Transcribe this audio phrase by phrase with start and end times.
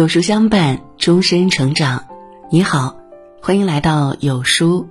[0.00, 2.06] 有书相伴，终身成长。
[2.50, 2.96] 你好，
[3.42, 4.88] 欢迎来到有书，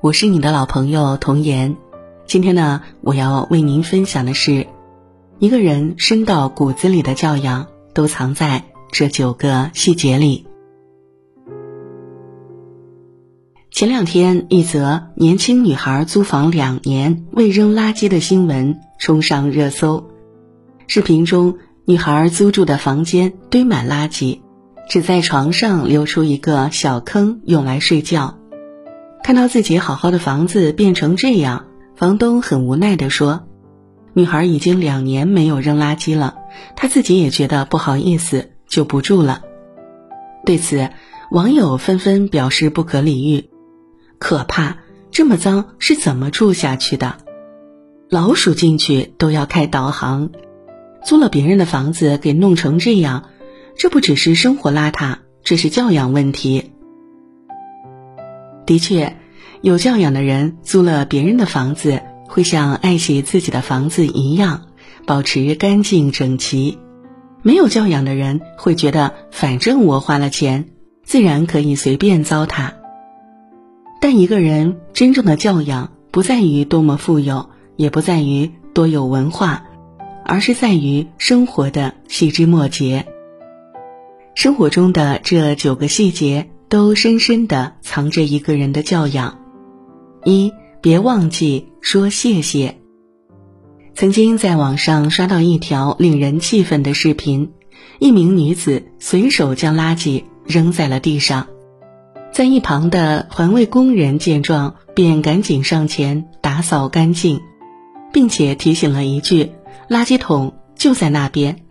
[0.00, 1.76] 我是你的老朋友童言。
[2.24, 4.68] 今天呢，我要为您分享的是，
[5.40, 8.62] 一个人深到骨子里的教养，都藏在
[8.92, 10.46] 这九个细节里。
[13.72, 20.08] 前两天，一则年轻女孩租房两年未扔垃圾的新闻冲上热搜，
[20.86, 21.58] 视频中。
[21.88, 24.40] 女孩租住的房间堆满垃圾，
[24.90, 28.36] 只在床上留出一个小坑用来睡觉。
[29.24, 31.64] 看到自己好好的房子变成这样，
[31.96, 33.46] 房东很无奈地说
[34.12, 36.34] ：“女孩已经两年没有扔垃圾了，
[36.76, 39.40] 她自己也觉得不好意思，就不住了。”
[40.44, 40.90] 对此，
[41.30, 43.48] 网友纷纷表示不可理喻
[44.20, 44.76] ：“可怕，
[45.10, 47.16] 这么脏是怎么住下去的？
[48.10, 50.28] 老鼠进去都要开导航。”
[51.04, 53.30] 租了别人的房子给弄成这样，
[53.76, 56.72] 这不只是生活邋遢，这是教养问题。
[58.66, 59.16] 的确，
[59.62, 64.66] 有教养的人租了别人的房子，会像爱惜自己的房子一样，
[65.06, 66.78] 保持干净整齐；
[67.42, 70.66] 没有教养的人会觉得，反正我花了钱，
[71.04, 72.72] 自然可以随便糟蹋。
[74.00, 79.64] 但一个人真正的教养，不在于多么富有，也不在于多有文化。
[80.28, 83.06] 而是在于生活的细枝末节。
[84.34, 89.40] 生活中的这九个细节，都深深的藏着一个人的教养。
[90.24, 92.76] 一，别忘记说谢谢。
[93.94, 97.52] 曾经在网上刷到一条令人气愤的视频，
[97.98, 101.46] 一名女子随手将垃圾扔在了地上，
[102.30, 107.40] 在一旁的环卫工人见状，便赶紧上前打扫干净，
[108.12, 109.52] 并且提醒了一句。
[109.88, 111.64] 垃圾桶就在那边，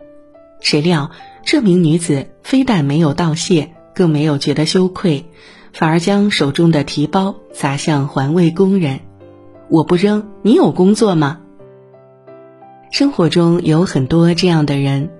[0.60, 1.12] 谁料
[1.44, 5.26] 这名女子非但没有道谢，更没有觉得羞愧，
[5.72, 9.00] 反而将手中的提包砸向环卫工人。
[9.68, 11.38] 我不扔，你有工作吗？
[12.90, 15.10] 生活中有很多这样的人，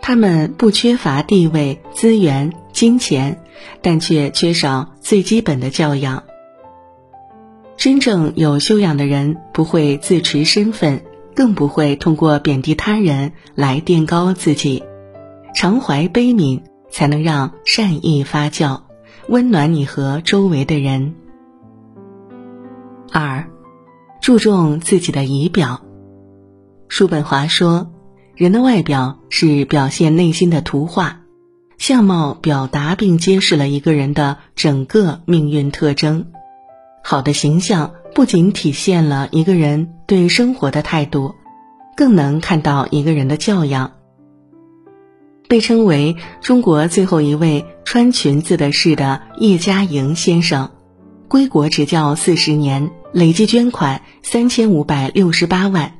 [0.00, 3.42] 他们不缺乏地位、资源、金钱，
[3.82, 6.22] 但却缺少最基本的教养。
[7.76, 11.02] 真正有修养的人不会自持身份。
[11.34, 14.82] 更不会通过贬低他人来垫高自己，
[15.54, 18.82] 常怀悲悯，才能让善意发酵，
[19.28, 21.14] 温暖你和周围的人。
[23.12, 23.48] 二，
[24.20, 25.82] 注重自己的仪表。
[26.88, 27.90] 叔本华说，
[28.34, 31.20] 人的外表是表现内心的图画，
[31.78, 36.26] 相貌表达并揭示了一个人的整个命运特征。
[37.02, 41.34] 好的形象不仅体现了一个人对生活的态度，
[41.96, 43.92] 更能看到一个人的教养。
[45.48, 50.70] 被称为中国最后一位穿裙子的士的叶嘉莹先生，
[51.28, 55.94] 归国执教四十年，累计捐款三千五百六十八万。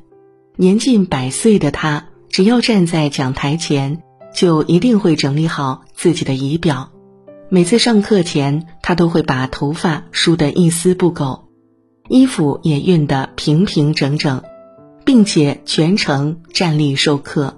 [0.57, 4.03] 年近百岁的他，只要站在讲台前，
[4.35, 6.91] 就一定会整理好自己的仪表。
[7.49, 11.49] 每次上课前，他都会把头发梳得一丝不苟，
[12.11, 14.43] 衣服也熨得平平整整，
[15.07, 17.57] 并且全程站立授课。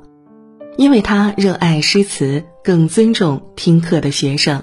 [0.76, 4.62] 因为他热爱诗词，更尊重听课的学生。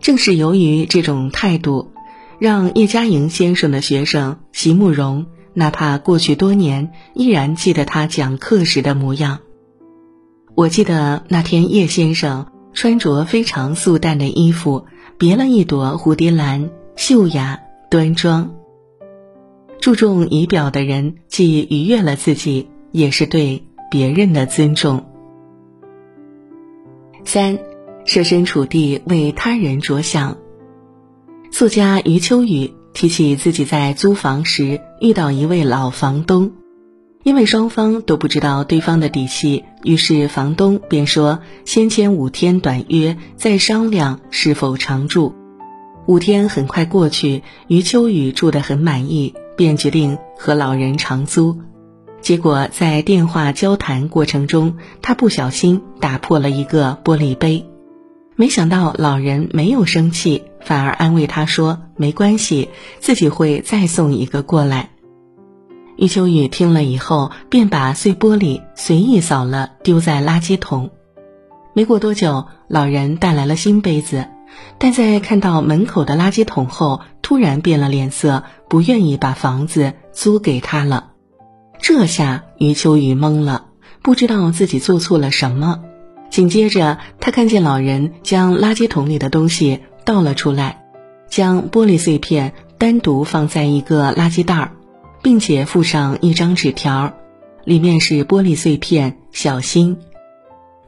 [0.00, 1.92] 正是由于这种态度，
[2.38, 9.40] 让叶嘉莹先生的学生席慕容，哪怕过去多年，依然记得他讲课时的模样。
[10.54, 12.46] 我记得那天叶先生。
[12.74, 14.86] 穿着非常素淡的衣服，
[15.18, 17.60] 别了一朵蝴蝶兰，秀雅
[17.90, 18.54] 端庄。
[19.82, 25.06] 注重仪表的人，既愉悦了自己，也是对别人的尊重。
[27.24, 27.58] 三，
[28.04, 30.38] 设身处地为他人着想。
[31.50, 36.52] 作家余秋雨提起自己在租房时遇到一位老房东。
[37.24, 45.34] 因为双方都不知道对方的底细，于是房东便说：“先签五天短约，再商量是否常住。”
[46.06, 51.58] 五天很快过去，余秋雨住得很满意，便决定和老人长租。
[52.20, 57.66] 结果在电话交谈过程中，他不小心打破了一个玻璃杯，
[58.36, 62.68] 没想到老人没有生气，反而安慰他说：“没关系，
[63.00, 64.90] 自己会再送一个过来。”
[65.98, 70.90] 余秋雨听了以后，便把碎玻璃随意扫了，丢在垃圾桶。
[71.74, 74.26] 没过多久，老人带来了新杯子，
[74.78, 81.10] 但在看到门口的垃圾桶后，突然变了脸色，不愿意把房子租给他了。
[81.80, 83.66] 这下余秋雨懵了，
[84.02, 85.82] 不知道自己做错了什么。
[86.30, 90.84] 紧接着，他看见老人将垃圾桶里的东西倒了出来，
[91.28, 94.72] 将玻璃碎片单独放在一个垃圾袋儿，
[95.22, 97.12] 并且附上一张纸条，
[97.64, 99.98] 里面是玻璃碎片，小心。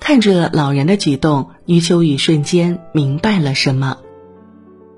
[0.00, 3.99] 看着老人的举动，余秋雨瞬间明白了什么。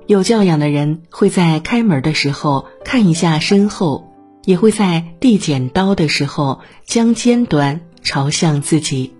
[0.06, 4.12] 有教养的人会在开门的时候看一下身后，
[4.44, 9.14] 也会在递剪刀的时候将尖端朝向自己。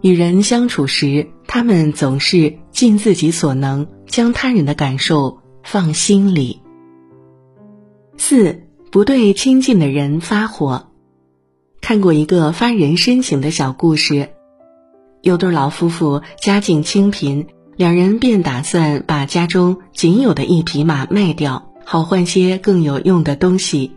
[0.00, 6.60] 与人相处时，他们总是尽自己所能将他人的感受放心里。
[8.16, 10.88] 四不对亲近的人发火。
[11.80, 14.30] 看过一个发人深省的小故事，
[15.24, 23.96] 有对老夫妇家境清贫，两人便打算把家中仅有的一匹马卖掉，好换些更有用的东西。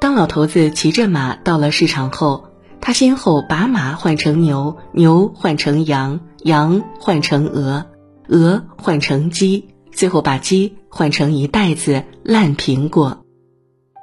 [0.00, 2.48] 当老头子骑着马到了市场后，
[2.80, 7.86] 他先后把马换成牛，牛换成羊，羊换成鹅，
[8.26, 13.24] 鹅换成鸡，最后把鸡换成一袋子烂苹果。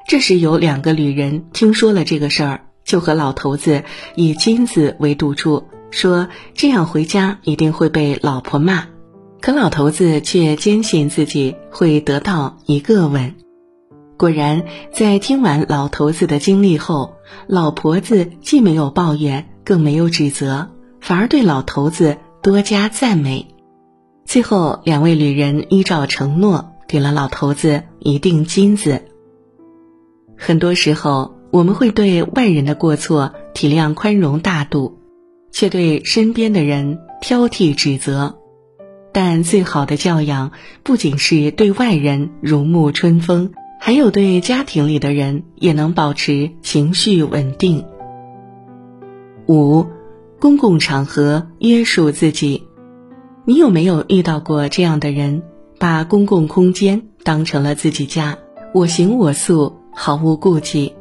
[0.08, 3.84] 这时有两个旅人听说了这个事儿，就和老头子
[4.16, 8.88] 以金子为赌注，说这样回家一定会被老婆骂。
[9.40, 13.36] 可老头子却坚信自己会得到一个吻。
[14.18, 17.16] 果然，在听完老头子的经历后，
[17.48, 20.68] 老婆子既没有抱怨，更没有指责，
[21.00, 23.48] 反而对老头子多加赞美。
[24.24, 29.02] 最后，两位旅人依照承诺，给了老头子一锭金子。
[30.38, 35.00] 很多时候，我们会对外人的过错体谅、宽容、大度，
[35.52, 38.38] 却对身边的人挑剔、指责。
[39.14, 40.52] 但最好的教养，
[40.84, 43.52] 不仅是对外人如沐春风。
[43.84, 47.84] 还有对家庭里的人也能保持情绪稳定。
[49.48, 49.88] 五，
[50.40, 52.68] 公共场合约束自己。
[53.44, 55.42] 你有没有遇到过这样的人，
[55.80, 58.38] 把公共空间当成了自己家，
[58.72, 60.94] 我行我素，毫无顾忌？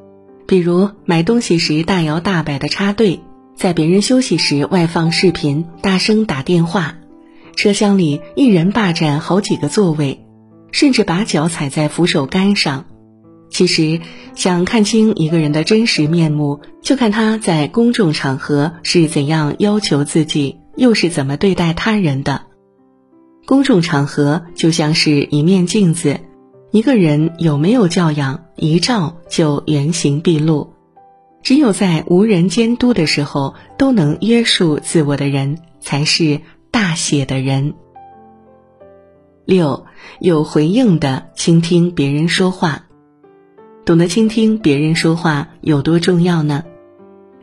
[0.46, 3.20] 比如买东西时大摇大摆的插队，
[3.60, 6.96] 在别人休息时外放视频，大声打电话，
[7.56, 10.24] 车厢里一人霸占好几个座位。
[10.72, 12.86] 甚至把脚踩在扶手杆上。
[13.50, 14.00] 其实，
[14.34, 22.40] 想看清一个人的真实面目，就看他在公众场合是怎样要求自己，又是怎么对待他人的。
[23.44, 26.20] 公众场合就像是一面镜子，
[26.70, 30.69] 一个人有没有教养，一照就原形毕露。
[31.42, 36.40] 只有在无人监督的时候，都能约束自我的人，才是
[36.70, 37.74] 大写的人。
[39.46, 39.86] 六，
[40.20, 42.86] 有回应的倾听别人说话，
[43.84, 46.64] 懂得倾听别人说话有多重要呢？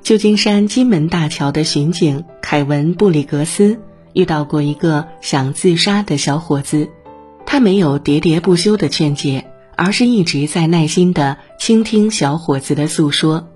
[0.04, 3.78] 旧金山金门大桥的巡警凯文·布里格斯
[4.14, 6.88] 遇到过一个想自杀的小伙子，
[7.46, 13.50] 他没有喋喋不休的劝解，而是一直在耐心的倾听小伙子的诉说。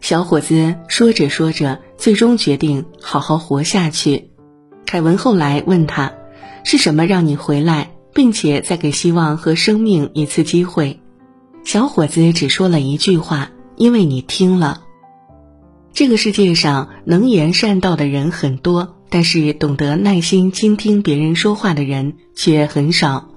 [0.00, 4.30] 小伙子说着说着，最终决定好好活下去。
[4.86, 6.12] 凯文后来问他。
[6.62, 11.00] 是什么让你回来，并且再给希望和生命一次机会？
[11.64, 14.82] 小伙子只说了一句话：“因为你听了。”
[15.94, 23.30] 这个世界上能言善道的人很多，但是懂得耐心倾听别人说话的人却很少。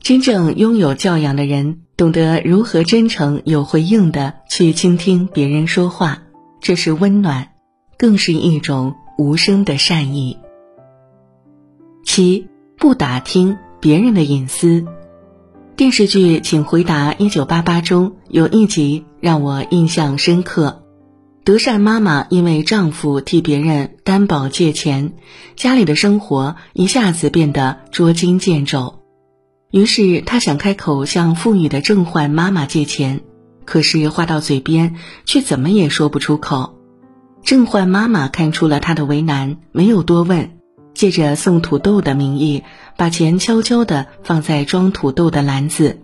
[0.00, 6.24] 真正拥有教养的人，懂得如何真诚有回应的去倾听别人说话，
[6.60, 7.50] 这是温暖，
[7.96, 10.36] 更是一种无声的善意。
[12.04, 14.84] 七不打听别人的隐私。
[15.76, 20.82] 电视剧《请回答一九八八》中有一集让我印象深刻。
[21.44, 25.12] 德善妈妈因为丈夫替别人担保借钱，
[25.54, 29.01] 家里的生活一下子变得捉襟见肘。
[29.72, 33.22] 于是他想开口向妇女的郑焕妈妈借钱，
[33.64, 36.78] 可是话到嘴边却怎么也说不出口。
[37.42, 40.50] 郑焕妈妈看出了他的为难，没有多问。
[40.92, 42.64] 借着送土豆的名义，
[42.98, 46.00] 把钱悄悄地放在装土豆的篮子。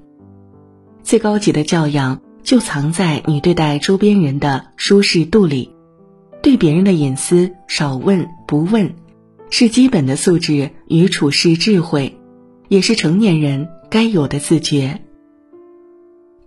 [1.02, 5.75] 最高级的教养就藏在你对待周边人的舒适度里，
[6.42, 8.94] 对别人的隐私少问不问，
[9.50, 12.17] 是基本的素质与处事智慧，
[12.68, 15.00] 也是成年人该有的自觉。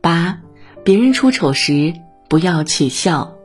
[0.02, 0.40] 八，
[0.84, 1.94] 别人出丑时
[2.30, 3.36] 不要取笑。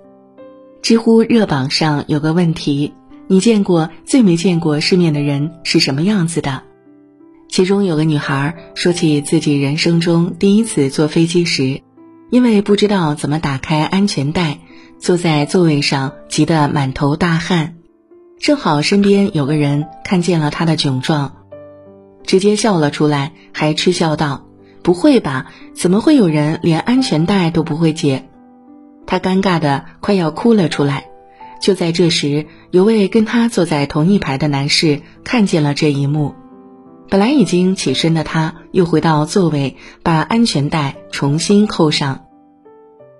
[0.82, 2.94] 知乎热榜上有个问题。
[3.28, 6.62] 你见过最没见过世面的人是什么样子的？
[7.48, 11.80] 其中有个女孩说起自己人生中第一次坐飞机时，
[12.30, 14.58] 因为不知道怎么打开安全带，
[15.00, 17.74] 坐在座位上急得满头大汗。
[18.38, 21.35] 正好身边有个人看见了他的窘状，
[22.26, 24.46] 直接笑了出来，还嗤笑道
[24.82, 25.46] ：“不会吧？
[25.74, 28.26] 怎么会有人连安全带都不会解？”
[29.06, 31.06] 他尴尬的快要哭了出来。
[31.60, 36.34] 就在这时，有位跟他坐在同一排的男士看见了这一幕，
[37.08, 42.26] 本来已经起身的他，又回到座位，把安全带重新扣上。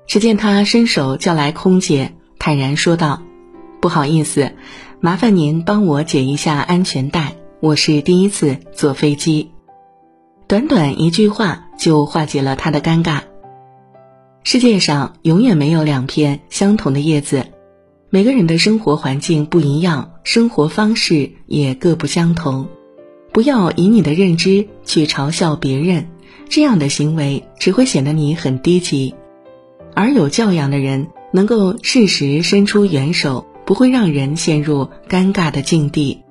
[0.07, 3.23] 只见他伸手叫来空姐，坦然说道
[3.81, 4.53] ：“不好意思。”
[4.99, 9.51] 麻烦您帮我解一下安全带，我是第一次坐飞机。
[10.47, 13.23] 短短一句话就化解了他的尴尬。
[14.45, 17.47] 世界上永远没有两片相同的叶子，
[18.11, 22.69] 每个人的生活环境不一样，生活方式也各不相同。
[23.33, 26.09] 不要以你的认知去嘲笑别人，
[26.51, 29.15] 这样的行为只会显得你很低级。
[29.95, 33.47] 而有教养的人能够适时伸出援手。
[33.67, 36.23] 不会让人陷入尴尬的境地。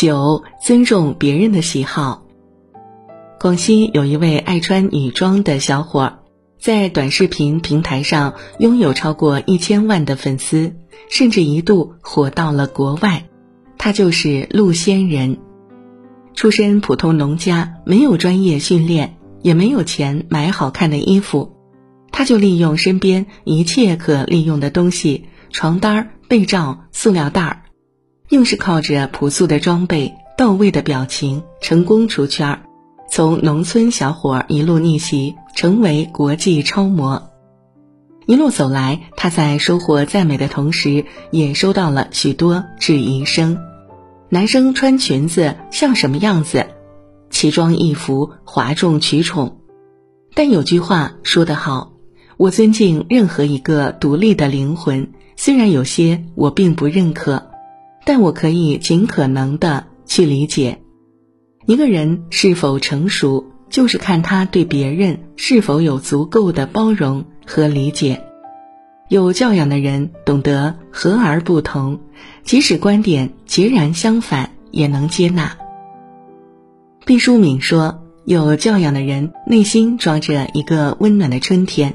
[0.00, 2.22] 九，尊重别人的喜好。
[3.38, 6.20] 广西有一位爱穿女装的小伙，
[6.58, 10.74] 在短视频平台上拥有超过一千万的粉丝，
[11.10, 13.26] 甚至一度火到了国外。
[13.76, 15.36] 他就是陆仙人，
[16.34, 21.58] 出身普通农家，没有专业训练，也没有钱买好看的衣服，
[22.10, 25.26] 他就利用身边一切可利用的东西。
[25.50, 27.62] 床单、被罩、塑料袋儿，
[28.30, 32.62] 硬是靠着朴素的装备、到位的表情，成功出圈儿。
[33.10, 37.28] 从农村小伙一路逆袭，成为国际超模。
[38.26, 43.58] 一路走来，他在收获赞美的同时，也收到了许多质疑声。
[44.28, 46.66] 男生穿裙子像什么样子？
[47.30, 49.58] 奇装异服，哗众取宠。
[50.34, 51.94] 但有句话说得好
[52.38, 57.49] ：“我尊敬任何一个独立的灵魂。”虽然有些我并不认可，
[58.04, 60.78] 但我可以尽可能的去理解。
[61.66, 68.24] 一个人是否成熟，就是看他对别人是否有足够的包容和理解。
[69.08, 72.00] 有教养的人懂得和而不同，
[72.44, 75.56] 即使观点截然相反，也能接纳。
[77.04, 81.94] 毕淑敏说：“有教养的人内心装着一个温暖的春天。”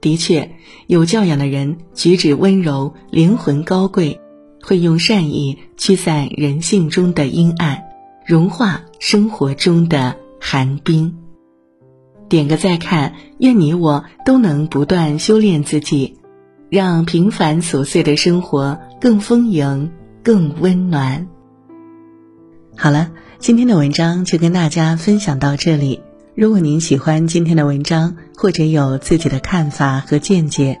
[0.00, 0.50] 的确，
[0.86, 4.20] 有教养的人举止温柔，灵魂高贵，
[4.62, 7.84] 会用善意驱散人性中的阴暗，
[8.24, 11.16] 融化生活中的寒冰。
[12.28, 16.18] 点个再看，愿你我都能不断修炼自己，
[16.68, 19.92] 让平凡琐碎的生活更丰盈、
[20.24, 21.28] 更温暖。
[22.76, 26.00] 好了，今天的文章就跟大家分享到这里。
[26.34, 30.80] 如果您喜欢今天的文章，或者有自己的看法和见解，